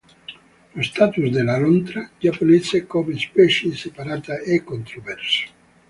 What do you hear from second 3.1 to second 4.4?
specie separata